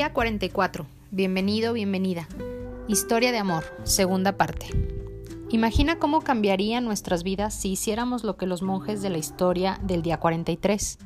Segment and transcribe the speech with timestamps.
[0.00, 0.86] Día 44.
[1.10, 2.26] Bienvenido, bienvenida.
[2.88, 4.68] Historia de amor, segunda parte.
[5.50, 10.00] Imagina cómo cambiaría nuestras vidas si hiciéramos lo que los monjes de la historia del
[10.00, 10.98] día 43,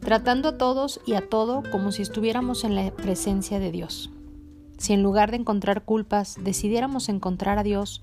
[0.00, 4.10] tratando a todos y a todo como si estuviéramos en la presencia de Dios.
[4.76, 8.02] Si en lugar de encontrar culpas decidiéramos encontrar a Dios,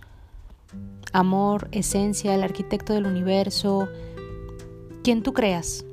[1.14, 3.88] amor, esencia, el arquitecto del universo,
[5.04, 5.86] quien tú creas,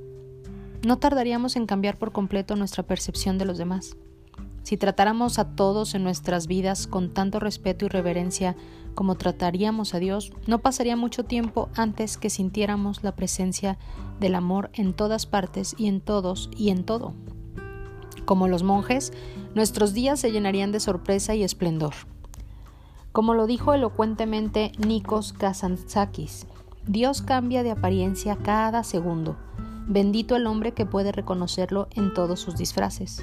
[0.86, 3.96] no tardaríamos en cambiar por completo nuestra percepción de los demás.
[4.62, 8.54] Si tratáramos a todos en nuestras vidas con tanto respeto y reverencia
[8.94, 13.78] como trataríamos a Dios, no pasaría mucho tiempo antes que sintiéramos la presencia
[14.20, 17.14] del amor en todas partes y en todos y en todo.
[18.24, 19.12] Como los monjes,
[19.56, 21.94] nuestros días se llenarían de sorpresa y esplendor.
[23.10, 26.46] Como lo dijo elocuentemente Nikos Kazantzakis,
[26.86, 29.36] Dios cambia de apariencia cada segundo.
[29.88, 33.22] Bendito el hombre que puede reconocerlo en todos sus disfraces.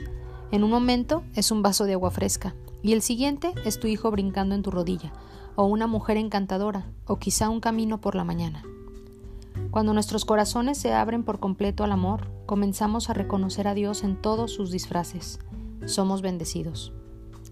[0.52, 4.12] En un momento es un vaso de agua fresca y el siguiente es tu hijo
[4.12, 5.12] brincando en tu rodilla,
[5.56, 8.64] o una mujer encantadora, o quizá un camino por la mañana.
[9.72, 14.22] Cuando nuestros corazones se abren por completo al amor, comenzamos a reconocer a Dios en
[14.22, 15.40] todos sus disfraces.
[15.86, 16.94] Somos bendecidos.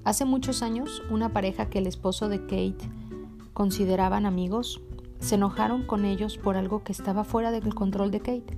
[0.03, 2.89] Hace muchos años, una pareja que el esposo de Kate
[3.53, 4.81] consideraban amigos,
[5.19, 8.57] se enojaron con ellos por algo que estaba fuera del control de Kate.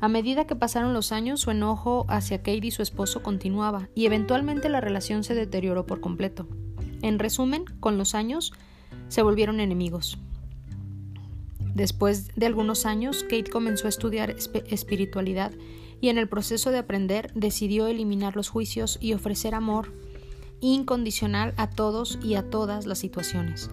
[0.00, 4.06] A medida que pasaron los años, su enojo hacia Kate y su esposo continuaba, y
[4.06, 6.48] eventualmente la relación se deterioró por completo.
[7.02, 8.52] En resumen, con los años,
[9.08, 10.18] se volvieron enemigos.
[11.74, 14.34] Después de algunos años, Kate comenzó a estudiar
[14.70, 15.52] espiritualidad
[16.00, 19.92] y en el proceso de aprender decidió eliminar los juicios y ofrecer amor
[20.60, 23.70] incondicional a todos y a todas las situaciones.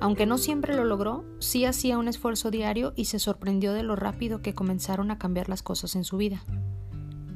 [0.00, 3.96] Aunque no siempre lo logró, sí hacía un esfuerzo diario y se sorprendió de lo
[3.96, 6.44] rápido que comenzaron a cambiar las cosas en su vida.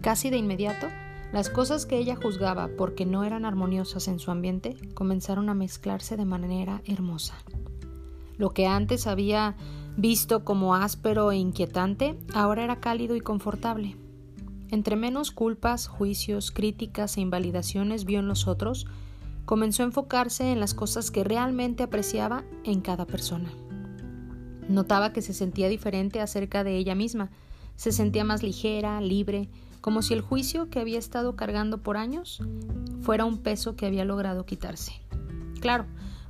[0.03, 0.89] Casi de inmediato,
[1.33, 6.17] las cosas que ella juzgaba porque no eran armoniosas en su ambiente comenzaron a mezclarse
[6.17, 7.35] de manera hermosa.
[8.37, 9.57] Lo que antes había
[9.97, 13.97] visto como áspero e inquietante, ahora era cálido y confortable.
[14.71, 18.87] Entre menos culpas, juicios, críticas e invalidaciones vio en los otros,
[19.51, 23.51] comenzó a enfocarse en las cosas que realmente apreciaba en cada persona.
[24.69, 27.33] Notaba que se sentía diferente acerca de ella misma,
[27.75, 29.49] se sentía más ligera, libre,
[29.81, 32.41] como si el juicio que había estado cargando por años
[33.01, 34.93] fuera un peso que había logrado quitarse.
[35.59, 35.87] Claro,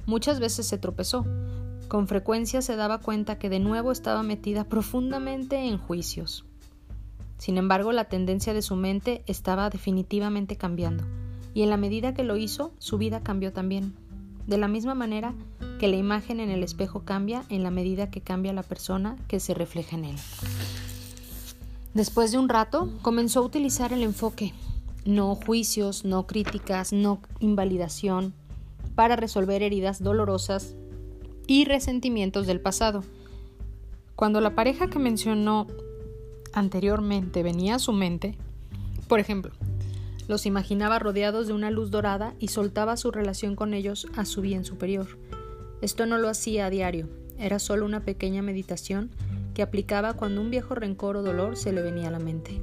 [0.07, 1.27] muchas veces se tropezó,
[1.89, 6.47] con frecuencia se daba cuenta que de nuevo estaba metida profundamente en juicios.
[7.37, 11.20] Sin embargo, la tendencia de su mente estaba definitivamente cambiando
[11.55, 13.95] y en la medida que lo hizo, su vida cambió también.
[14.47, 15.35] De la misma manera
[15.79, 19.41] que la imagen en el espejo cambia en la medida que cambia la persona que
[19.41, 20.17] se refleja en él.
[21.95, 24.53] Después de un rato, comenzó a utilizar el enfoque,
[25.05, 28.35] no juicios, no críticas, no invalidación,
[28.95, 30.75] para resolver heridas dolorosas
[31.47, 33.03] y resentimientos del pasado.
[34.15, 35.67] Cuando la pareja que mencionó
[36.53, 38.37] anteriormente venía a su mente,
[39.09, 39.53] por ejemplo,
[40.31, 44.43] los imaginaba rodeados de una luz dorada y soltaba su relación con ellos a su
[44.43, 45.19] bien superior.
[45.83, 49.11] Esto no lo hacía a diario, era solo una pequeña meditación
[49.55, 52.63] que aplicaba cuando un viejo rencor o dolor se le venía a la mente.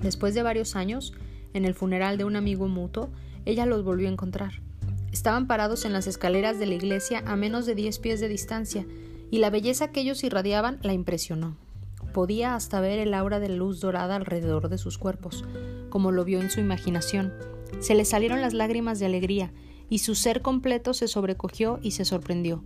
[0.00, 1.12] Después de varios años,
[1.52, 3.10] en el funeral de un amigo mutuo,
[3.44, 4.62] ella los volvió a encontrar.
[5.12, 8.86] Estaban parados en las escaleras de la iglesia a menos de diez pies de distancia,
[9.30, 11.58] y la belleza que ellos irradiaban la impresionó.
[12.12, 15.44] Podía hasta ver el aura de luz dorada alrededor de sus cuerpos,
[15.88, 17.32] como lo vio en su imaginación.
[17.80, 19.52] Se le salieron las lágrimas de alegría,
[19.88, 22.64] y su ser completo se sobrecogió y se sorprendió.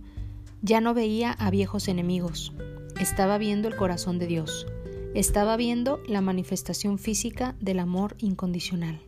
[0.61, 2.53] Ya no veía a viejos enemigos,
[2.99, 4.65] estaba viendo el corazón de Dios,
[5.13, 9.01] estaba viendo la manifestación física del amor incondicional.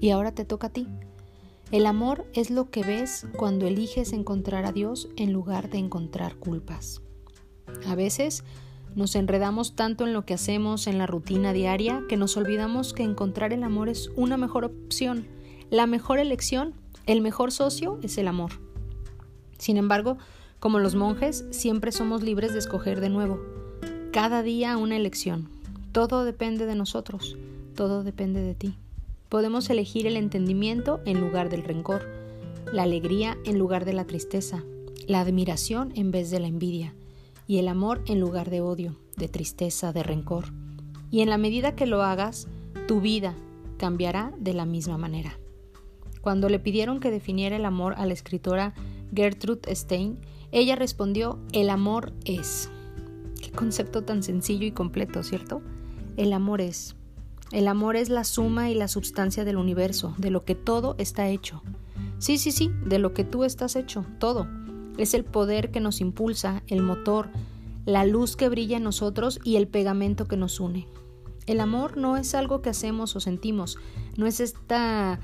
[0.00, 0.88] Y ahora te toca a ti.
[1.72, 6.36] El amor es lo que ves cuando eliges encontrar a Dios en lugar de encontrar
[6.36, 7.02] culpas.
[7.86, 8.44] A veces
[8.96, 13.02] nos enredamos tanto en lo que hacemos en la rutina diaria que nos olvidamos que
[13.02, 15.26] encontrar el amor es una mejor opción.
[15.70, 16.72] La mejor elección,
[17.04, 18.52] el mejor socio es el amor.
[19.58, 20.16] Sin embargo,
[20.60, 23.38] como los monjes, siempre somos libres de escoger de nuevo.
[24.12, 25.50] Cada día una elección.
[25.92, 27.36] Todo depende de nosotros,
[27.74, 28.78] todo depende de ti.
[29.28, 32.08] Podemos elegir el entendimiento en lugar del rencor,
[32.72, 34.64] la alegría en lugar de la tristeza,
[35.06, 36.94] la admiración en vez de la envidia
[37.46, 40.52] y el amor en lugar de odio, de tristeza, de rencor.
[41.10, 42.48] Y en la medida que lo hagas,
[42.88, 43.34] tu vida
[43.78, 45.38] cambiará de la misma manera.
[46.20, 48.74] Cuando le pidieron que definiera el amor a la escritora
[49.14, 50.18] Gertrude Stein,
[50.50, 52.70] ella respondió, el amor es.
[53.40, 55.62] Qué concepto tan sencillo y completo, ¿cierto?
[56.16, 56.96] El amor es.
[57.52, 61.28] El amor es la suma y la substancia del universo, de lo que todo está
[61.28, 61.62] hecho.
[62.18, 64.48] Sí, sí, sí, de lo que tú estás hecho, todo.
[64.96, 67.28] Es el poder que nos impulsa, el motor,
[67.84, 70.86] la luz que brilla en nosotros y el pegamento que nos une.
[71.46, 73.78] El amor no es algo que hacemos o sentimos,
[74.16, 75.20] no es esta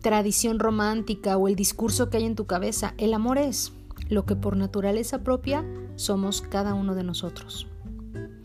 [0.00, 2.94] tradición romántica o el discurso que hay en tu cabeza.
[2.96, 3.72] El amor es
[4.08, 5.64] lo que por naturaleza propia
[5.96, 7.66] somos cada uno de nosotros.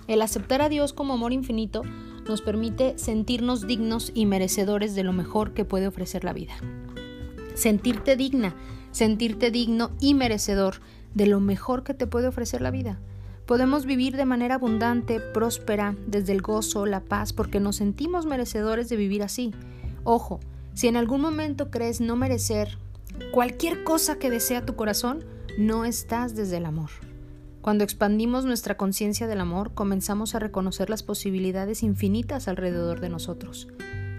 [0.07, 1.83] El aceptar a Dios como amor infinito
[2.27, 6.53] nos permite sentirnos dignos y merecedores de lo mejor que puede ofrecer la vida.
[7.55, 8.55] Sentirte digna,
[8.91, 10.75] sentirte digno y merecedor
[11.13, 12.99] de lo mejor que te puede ofrecer la vida.
[13.45, 18.87] Podemos vivir de manera abundante, próspera, desde el gozo, la paz, porque nos sentimos merecedores
[18.87, 19.53] de vivir así.
[20.03, 20.39] Ojo,
[20.73, 22.77] si en algún momento crees no merecer
[23.31, 25.25] cualquier cosa que desea tu corazón,
[25.57, 26.91] no estás desde el amor.
[27.61, 33.67] Cuando expandimos nuestra conciencia del amor, comenzamos a reconocer las posibilidades infinitas alrededor de nosotros.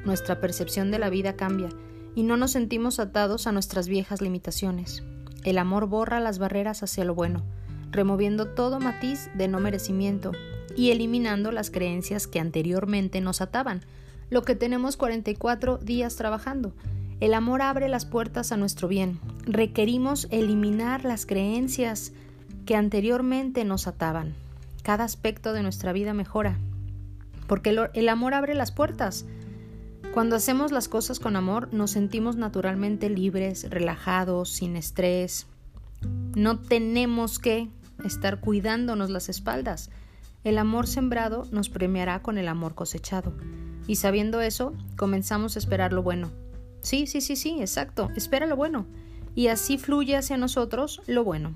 [0.04, 1.70] Nuestra percepción de la vida cambia
[2.14, 5.02] y no nos sentimos atados a nuestras viejas limitaciones.
[5.44, 7.42] El amor borra las barreras hacia lo bueno,
[7.90, 10.32] removiendo todo matiz de no merecimiento
[10.76, 13.82] y eliminando las creencias que anteriormente nos ataban,
[14.30, 16.72] lo que tenemos 44 días trabajando.
[17.20, 19.20] El amor abre las puertas a nuestro bien.
[19.44, 22.12] Requerimos eliminar las creencias
[22.66, 24.34] que anteriormente nos ataban.
[24.82, 26.58] Cada aspecto de nuestra vida mejora,
[27.46, 29.26] porque el amor abre las puertas.
[30.12, 35.46] Cuando hacemos las cosas con amor, nos sentimos naturalmente libres, relajados, sin estrés.
[36.36, 37.70] No tenemos que
[38.04, 39.88] estar cuidándonos las espaldas.
[40.44, 43.32] El amor sembrado nos premiará con el amor cosechado.
[43.86, 46.30] Y sabiendo eso, comenzamos a esperar lo bueno.
[46.82, 48.84] Sí, sí, sí, sí, exacto, espera lo bueno.
[49.34, 51.54] Y así fluye hacia nosotros lo bueno.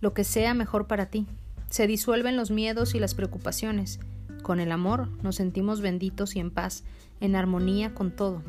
[0.00, 1.26] Lo que sea mejor para ti.
[1.68, 4.00] Se disuelven los miedos y las preocupaciones.
[4.42, 6.84] Con el amor nos sentimos benditos y en paz,
[7.20, 8.42] en armonía con todo.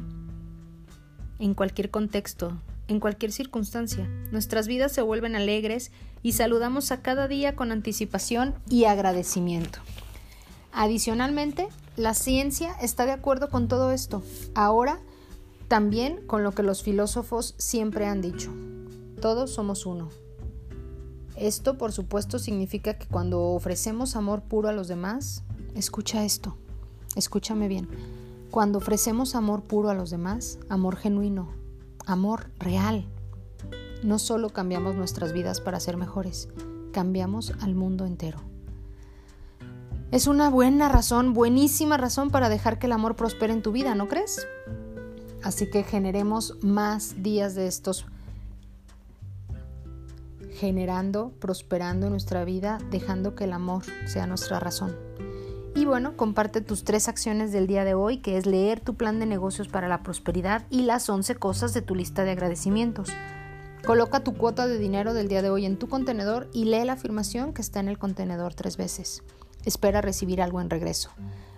[1.40, 5.92] En cualquier contexto, en cualquier circunstancia, nuestras vidas se vuelven alegres
[6.24, 9.80] y saludamos a cada día con anticipación y agradecimiento.
[10.72, 14.24] Adicionalmente, la ciencia está de acuerdo con todo esto,
[14.56, 15.00] ahora
[15.68, 18.52] también con lo que los filósofos siempre han dicho.
[19.22, 20.10] Todos somos uno.
[21.36, 25.44] Esto, por supuesto, significa que cuando ofrecemos amor puro a los demás,
[25.76, 26.58] escucha esto,
[27.16, 27.88] escúchame bien,
[28.52, 31.50] cuando ofrecemos amor puro a los demás, amor genuino,
[32.06, 33.06] amor real,
[34.04, 36.50] no solo cambiamos nuestras vidas para ser mejores,
[36.92, 38.40] cambiamos al mundo entero.
[40.12, 43.94] Es una buena razón, buenísima razón para dejar que el amor prospere en tu vida,
[43.94, 44.48] ¿no crees?
[45.44, 48.06] Así que generemos más días de estos
[50.60, 54.94] generando, prosperando en nuestra vida, dejando que el amor sea nuestra razón.
[55.90, 59.26] Bueno, comparte tus tres acciones del día de hoy, que es leer tu plan de
[59.26, 63.10] negocios para la prosperidad y las 11 cosas de tu lista de agradecimientos.
[63.84, 66.94] Coloca tu cuota de dinero del día de hoy en tu contenedor y lee la
[66.94, 69.24] afirmación que está en el contenedor tres veces.
[69.66, 71.10] Espera recibir algo en regreso.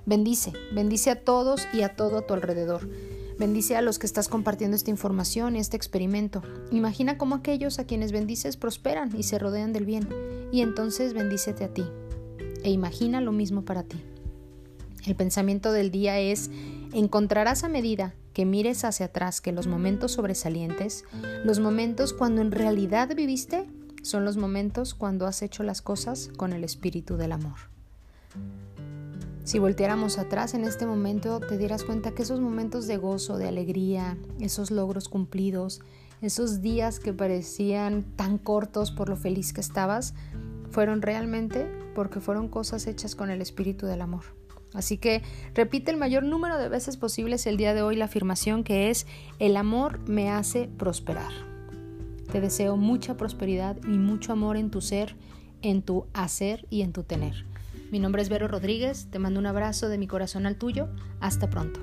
[0.05, 2.89] Bendice, bendice a todos y a todo a tu alrededor.
[3.37, 6.41] Bendice a los que estás compartiendo esta información y este experimento.
[6.71, 10.07] Imagina cómo aquellos a quienes bendices prosperan y se rodean del bien.
[10.53, 11.83] Y entonces bendícete a ti.
[12.63, 14.01] E imagina lo mismo para ti.
[15.05, 16.51] El pensamiento del día es,
[16.93, 21.05] encontrarás a medida que mires hacia atrás que los momentos sobresalientes,
[21.43, 23.67] los momentos cuando en realidad viviste,
[24.03, 27.71] son los momentos cuando has hecho las cosas con el espíritu del amor.
[29.43, 33.47] Si volteáramos atrás en este momento, te dieras cuenta que esos momentos de gozo, de
[33.47, 35.81] alegría, esos logros cumplidos,
[36.21, 40.13] esos días que parecían tan cortos por lo feliz que estabas,
[40.69, 44.40] fueron realmente porque fueron cosas hechas con el espíritu del amor.
[44.73, 45.21] Así que
[45.53, 49.05] repite el mayor número de veces posibles el día de hoy la afirmación que es
[49.39, 51.31] el amor me hace prosperar.
[52.31, 55.15] Te deseo mucha prosperidad y mucho amor en tu ser,
[55.61, 57.45] en tu hacer y en tu tener.
[57.91, 60.87] Mi nombre es Vero Rodríguez, te mando un abrazo de mi corazón al tuyo,
[61.19, 61.81] hasta pronto.